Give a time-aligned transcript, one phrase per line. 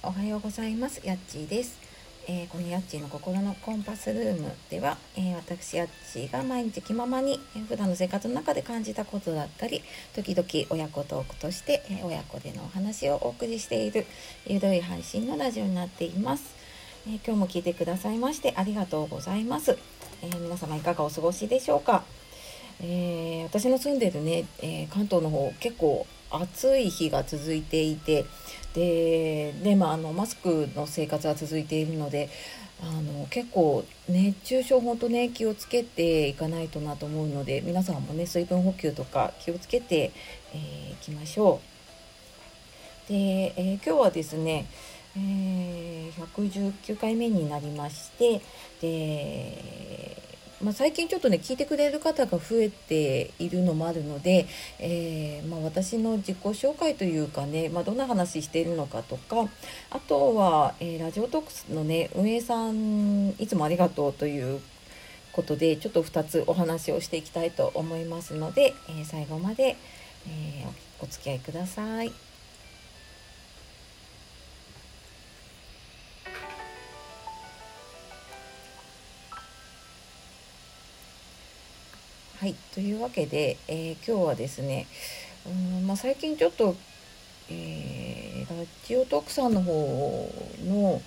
[0.00, 1.00] おはようございます。
[1.04, 1.76] やっちーです、
[2.28, 9.82] えー、このやっちーの心のコンパスルームでは、えー、私やっちーが毎日気ままに、えー、普段の生活の中で感じたことだったり
[10.14, 14.06] 時々親子トークとして、え親子でのお話をお送りしている
[14.46, 16.54] ゆるい配信のラジオになっています、
[17.08, 19.76] え今日も聞いてくださいましてありがとうございます、
[20.22, 22.04] え皆様いかがお過ごしでしょうか？
[22.80, 28.24] えー、私の住んでるね、えー、関東の方結構暑い日が続いていて
[28.78, 32.28] でで、まあ、あのマスクの生活は続いているので
[32.80, 40.10] あの結構熱中症本当ね気をつけていかないとなと思うので皆さんもね水分補給とか気をつけてい、
[40.54, 41.60] えー、きましょ
[43.08, 43.08] う。
[43.08, 44.66] で、えー、今日はですね、
[45.16, 48.40] えー、119回目になりまして
[48.80, 50.27] で
[50.62, 54.46] まあ、最近ちょっとね聞いてくれる方が増えているのもあるので、
[54.80, 59.48] えー、まあ、私の自己紹介というかね、まあ、どんな話しているのかとか
[59.90, 64.60] あとは、えー、ラジオトークスのね運営さんいつもありがとうという
[65.32, 69.76] ことでちょっと2つお話をしていきたいと思いますので、えー、最後まで、
[70.26, 70.66] え
[71.00, 72.12] お付き合いください。
[82.40, 84.86] はい、というわけで、えー、今日はですね、
[85.44, 86.76] うんまあ、最近ちょっと、
[87.50, 90.30] えー、ラジオ特産の方
[90.64, 91.02] の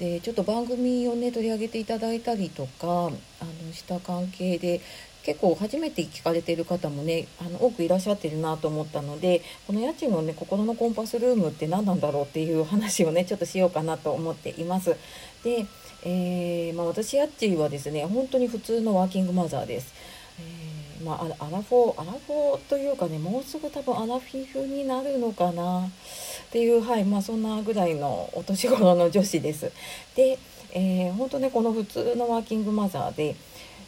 [0.00, 4.80] でちょっと番組をね取り上げていただいたりとかあのした関係で
[5.22, 14.96] 結構初めて聞かれてる方もねあの多くいらっしゃってるなと思ったのでこの家賃のね心のコンパスルームって何なんだろうっていう話をねちょっとしようかなと思っています。
[15.44, 15.66] で、
[16.04, 20.15] えー、まあ、私家賃はですね本当に普通のワーキングマザーです。
[21.06, 25.90] まあ、アラフォーアラフォーというかねもうすぐ多分アラフィフになるのかなっ
[26.50, 29.70] ていうはいまあそんなぐらいのお年頃の女子です。
[30.16, 30.36] で、
[30.72, 33.36] えー、本当ねこの普通のワーキングマザーで、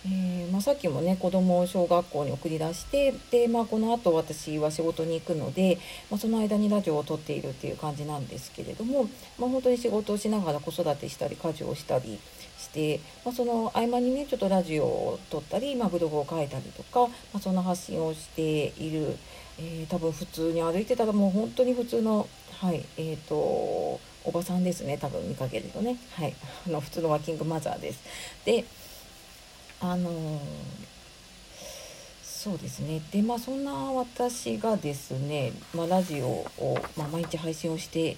[0.07, 5.79] えー、まあ、さっきもね子供を小学校に送り出してで、まあ、このあと私は仕事に行くので、
[6.11, 9.09] まあ、その間にラジオを撮っているっていう感じなんですけれども、
[9.39, 12.21] まあ、本当に仕事をしながら子育てしたり家事をしたり
[12.59, 19.17] して、まあ、その合間にねちょっとラジオを撮ったり、まあ、ブログを書いたりとか、まあ、そんな発信をしている、
[19.59, 22.29] えー、多分普通に歩いてたらもう本当に普通の
[22.61, 24.01] はいえーと、お
[24.33, 25.97] ばさんですね多分見かけるとね。
[26.15, 26.35] はい
[26.67, 28.03] あの普通のワーキングマザーです。
[28.45, 28.65] で
[29.81, 30.41] あのー、
[32.25, 33.01] そうですね。
[33.13, 38.17] でまあそんな私がですね、まあ、ラジオを、まあ、毎日配信をして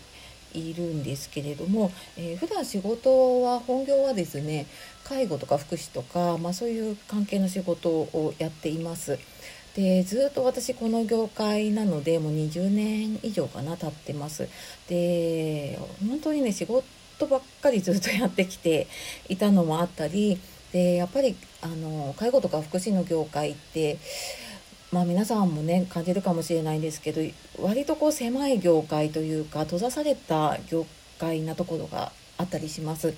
[0.55, 4.67] いるんですけれども、えー、普段仕事は本業はですね
[5.05, 9.19] 介護とか福祉とか、まあ、そういう関係の仕事をやっています。
[9.75, 14.49] でずっと私この業界なのでもう20年以上かな経ってます。
[14.89, 15.79] で
[16.09, 16.85] 本当にね仕事
[17.27, 18.89] ばっかりずっとやってきて
[19.29, 20.41] いたのもあったり
[20.73, 23.99] でやっぱりあの介護とか福祉の業界って
[24.93, 27.21] まあ皆さんもね感じるかもしれないんですけど
[27.61, 30.87] 割とこう狭い業界というか閉ざされた業
[31.19, 33.15] 界なところがあったりします。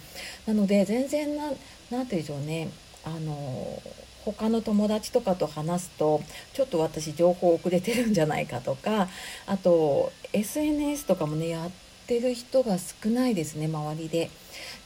[0.47, 1.59] なので全然な何て
[1.91, 2.69] 言うんでしょうね
[3.05, 3.83] あの
[4.25, 6.23] 他の友達とかと話すと
[6.53, 9.09] ちょっと私情報遅れてるんじゃないかとか
[9.47, 11.71] あと SNS とかもねやっ
[12.07, 14.31] てる人が少ないですね周りで。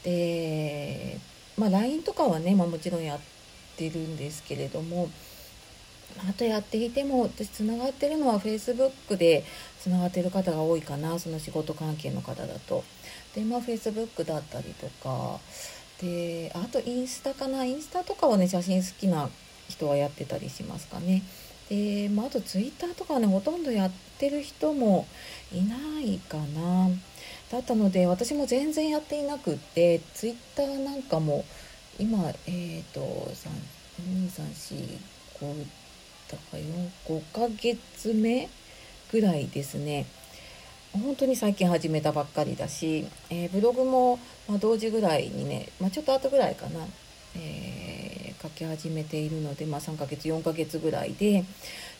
[0.05, 1.19] で
[1.59, 3.21] まあ LINE とかはね、まあ、もちろんやっ
[3.77, 5.09] てるんですけれども
[6.29, 9.45] あとやっていても私つながってるのは Facebook で
[9.81, 12.85] つながってる方が多いかなその仕事関係の方だと。
[13.35, 15.39] でまあ Facebook だったりとか
[16.01, 19.29] であとインスタかなインスタとかはね写真好きな
[19.69, 21.23] 人はやってたりしますかね。
[21.69, 25.07] で、まあ、あと Twitter とかはねほとんどやってる人も
[25.53, 26.89] いないかな。
[27.51, 31.45] だったので私も全然やっていなくって Twitter なんかも
[31.99, 33.01] 今えっ、ー、と
[34.03, 35.67] 234 5
[37.33, 38.49] ヶ月目
[39.13, 40.07] ぐらいですね。
[40.93, 44.19] 本当に最近始めたばっかりだし、えー、ブログも、
[44.49, 46.87] ま同時ぐらいにね、まあ、ちょっと後ぐらいかな、
[47.37, 51.45] えー、書き始めているので、まあ、3ヶ月4ヶ月ぐらいで、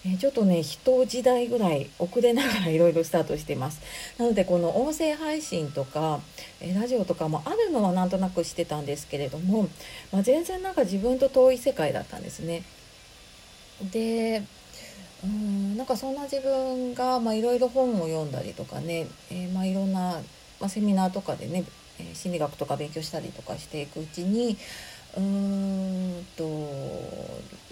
[0.05, 3.81] えー、ちょっとね一時代ぐらい遅れながら いろいろスタートしてます。
[4.19, 6.21] なのでこの音声配信とか、
[6.61, 9.69] えラジオとかもあるのはなんとなくしてたんですけれども、
[10.13, 12.63] まあ、全然なんか自分と遠い世界だったんですね。
[13.83, 14.43] で
[15.25, 20.21] うんなんかそんな自分がいろいろ本を読んだりとかね、えー、まあいろんな、
[20.61, 21.65] まあ、セミナーとかでね、
[21.99, 24.57] えー、心理学とか勉強したりとかしていくうちに
[25.17, 26.45] うーんと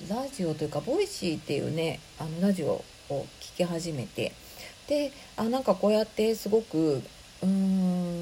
[0.08, 3.26] ラジオというかボイシーっていうねあのラジオを聴
[3.56, 4.32] き始めて
[4.88, 7.02] であなんかこうやってすごく
[7.42, 8.13] うーん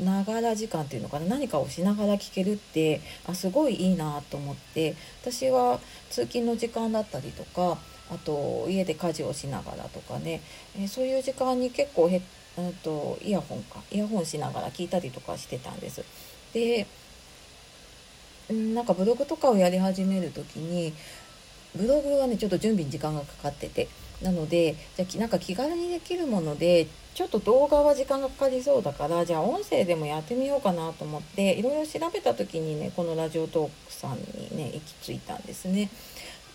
[0.00, 5.80] ながら時間っていうのかな何かをしながら聞けるってあすごいいいなと思って私は
[6.10, 7.78] 通勤の時間だったりとか
[8.10, 10.40] あと家で家事をしながらとかね、
[10.78, 12.20] え、そういう時間に結構へ、
[12.58, 16.04] えーと、イヤホンかイヤホンしながら聞いたりとかしてたんです。
[16.52, 16.86] で
[18.50, 20.92] なんかブログとかをやり始める時に
[21.74, 23.88] ブログはねちょっと準備に時間がかかってて
[24.22, 35.90] なのでじゃあなんか気軽にできるものでちょっと動画は時間がかかりそうだからじゃあ音声でもやってみようかなと思っていろいろ調べた時にねこのラジオトークさんにね行き着いたんですね。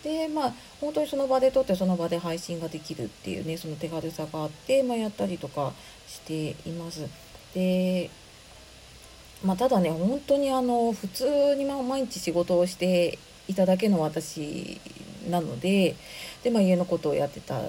[0.04, 5.74] でまあ本当にその場で撮ってその場で配信ができるっていうねその手軽さがあって、まあ、やったりとか
[6.08, 7.08] しています。
[7.54, 8.10] で
[9.44, 14.82] まあ、ただね本当にあの普通に毎日仕事をしていただけの私
[15.30, 15.96] なので
[16.44, 17.60] で、まあ、家のことをやってた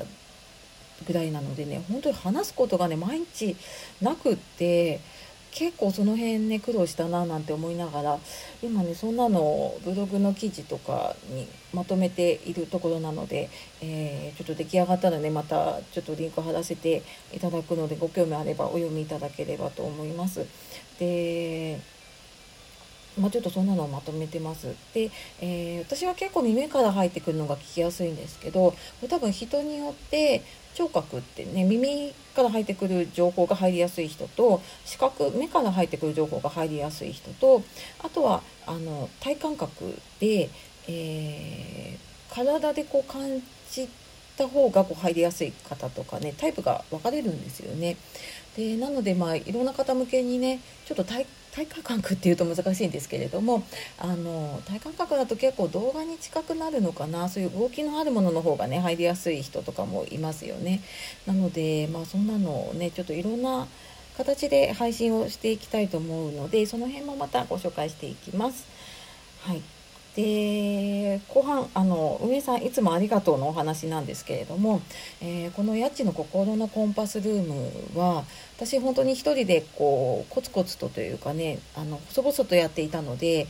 [1.06, 3.56] ぐらいなのでね本当に話すことがね毎日
[4.00, 5.00] なくって
[5.50, 8.18] 結構その辺ね苦労したななんて思いながら
[8.62, 13.48] 今ねそんなのをブログの記事とかにまとめているところなので、
[13.80, 17.02] えー、ちょっと出来上がったらねまたちょっとリンク貼らせて
[17.32, 20.46] いただくのでご興味あればお読みいただければと思います。
[20.98, 21.80] で
[23.18, 24.68] まあ、ちょっとそんなのをまとめてます。
[24.94, 25.10] で、
[25.40, 30.42] えー、私は結構耳から入ってくるのが聞きやすいんですけどこれ多分人によって
[30.74, 37.62] 聴覚ってね耳から入ってくる情報が入りやすい人と視覚目から入ってくる情報が入りやすい人と
[38.04, 40.50] あとはあの体感覚で、
[40.86, 43.88] えー、体でこう感じ
[44.36, 47.96] た方がこう入りやすい方とかねタイプが分かれるんですよね。
[48.56, 51.26] でなのでまあいろんな方向けにねちょっと体
[51.66, 53.64] 体感覚っていうと難しいんですけれども
[53.98, 60.80] あの体感覚だと結構動画に近くなるのかなそういう動きのあるものの方がね入りやすい人とかもいますよね。
[61.26, 63.66] なのでまあそんなのをねちょっといろんな
[64.16, 68.66] 形で配信をしていきたいと思うのでその辺もまたご紹介していきます。
[69.42, 69.62] はい
[70.16, 74.80] で後半あの運営さんいつもありがとうのお話なんですけれども、
[75.20, 78.24] えー、この「やっちの心のコンパスルームは」
[78.56, 83.46] 私本当に一人でこうコツコツとというかねあの細々とやっていたので、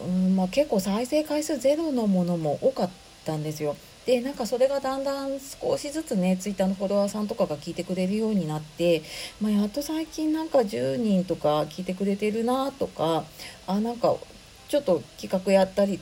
[0.00, 2.90] うんまあ、結構再生回数ゼロのものも多かっ
[3.26, 3.76] たんですよ。
[4.06, 9.02] でなんかそれがだんだん少しずつねツイッターのフォロワーさんとかが聞いてくれるようになって、
[9.40, 13.24] まあ、やっと最近なんか10人とか聞いてくれてるなとか
[13.66, 14.16] あなんか
[14.70, 16.00] ちょっと企画やったり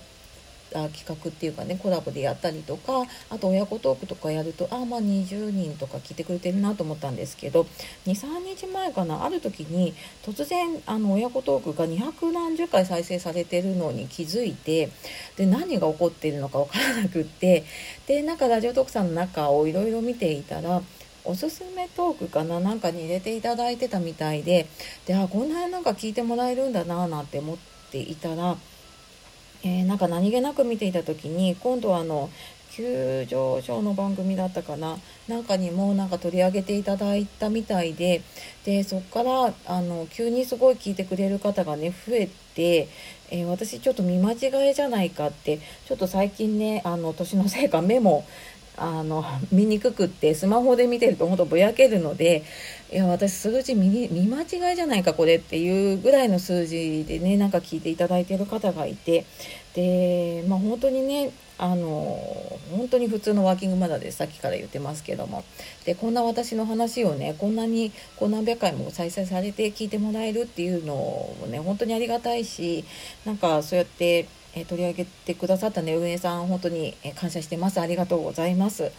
[0.75, 7.67] あ企画っていうかねコラボでやったりとかあと親子トークとかやるとあまあ20人とか聞いてくれてるなと思ったんですけど
[8.07, 14.91] 23日前かなある時に突然あの親子トークが200何十回再生されてるのに気づいて
[15.37, 17.65] で何が起こってるのか分からなくって
[18.07, 20.83] でなんかラジオトークさんの中をいろいろ見ていたら
[21.25, 24.67] おすすめトークかななんかに入れていただいてたみたいで
[25.07, 27.78] であこんななんか聞いてもらえるんだななんて思って。
[27.91, 28.57] ていたら、
[29.63, 32.31] えー、なんか何気なく見ていた時に今度はあの
[32.71, 34.99] 急上昇の番組だったかな。
[35.27, 38.23] なんかにもなんか取り上げていただいたみたいで
[38.65, 42.89] でそこからあの急にすごい聞いてくれる方がね増えて、
[43.31, 48.25] えー、私ちょっと見間違いじゃないかってちょっと最近ねあの年のせいか目も
[48.81, 52.45] あの見にくくってスマホで見てるとほんとぼやけるので
[52.93, 59.25] いや私数字見見間違いじゃないかこれっていうぐらいの数字でねなんか聞いていただいてる方がいて。
[59.75, 62.19] でまあ本当にねあの
[62.71, 65.45] 本当に普通のワーキングマナーでさっきから言ってますけども。
[65.85, 72.85] でこんな私の話をねこんなにこう何百回も再生されて聞いてもらえるっていうのをね本当にありがたいし
[73.25, 74.27] なんかそうやって
[74.61, 77.81] え取り上げてくださったね運営さん本当に感謝してます。
[77.81, 78.91] ありがとうございます。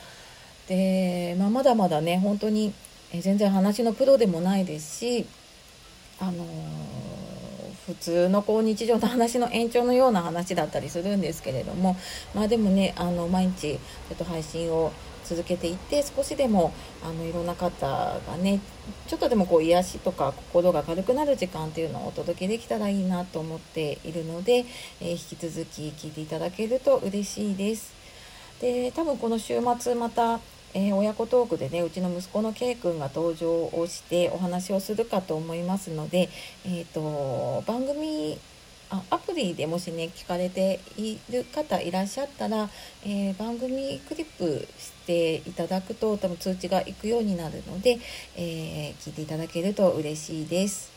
[0.68, 2.74] で、まあ、まだまだね本当に
[3.12, 5.26] 全然話のプロでもないですし
[6.20, 6.46] あのー、
[7.88, 11.98] 普通のこう日常の話の延長のような話だったりするんですけれども
[12.36, 14.92] まあでもねあの毎日ちょっと配信を
[15.30, 18.60] 続けていって少しでもあのいろんな方がね
[19.08, 24.66] ちょっとでもこう癒しとか心が軽くなる時間っていうのをお届けできたらいいなと思っているので、
[25.00, 27.94] えー、引き続き聞いていただけると嬉しいです。
[28.60, 30.40] で多分この週末また
[30.76, 36.30] えー、親子トークでねうちの息子の K 君が登場をしてお話をするかと思いますので、
[36.64, 38.38] えーと番組
[38.92, 42.70] あアプリでもしね聞かれている方いらっしゃったら、
[43.04, 48.00] えー、番組クリップしていただくと多分通知がいくようになるので、
[48.36, 50.92] えー、聞いていただけると嬉しいです。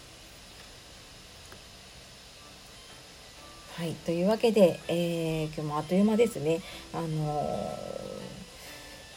[3.76, 6.60] はい、というわけで、えー、今日もあっという間ですね。
[6.94, 7.08] あの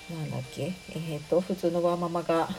[0.10, 2.50] ー、なんだっけ、えっ、と普通のワーママが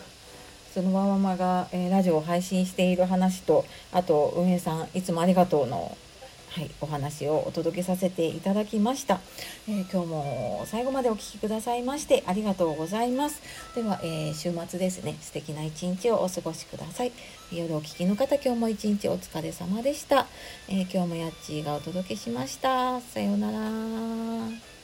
[0.72, 5.96] そのわわまが、えー、ラジオを配信している話とあと運営さんいつもありがとうの
[6.56, 9.20] はい、お話をお届けさせていただきました、
[9.68, 13.42] えー、今日も最後までお聴きくださいましてありがとうございます。
[13.74, 17.12] では、えー、週末ですね素敵な一日をお過ごしください。
[17.52, 20.26] 夜お聴きの方今日も一日お疲れ様でした、
[20.70, 23.02] えー、今日もやっちーがお届けしました。
[23.02, 24.75] さようなら。